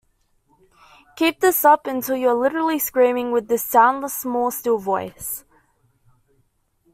Keep 1.15 1.41
this 1.41 1.63
up 1.63 1.85
until 1.85 2.15
you 2.15 2.29
are 2.29 2.33
literally 2.33 2.79
screaming 2.79 3.31
with 3.31 3.47
this 3.47 3.63
soundless 3.63 4.15
small 4.15 4.49
still 4.49 4.79
voice. 4.79 5.45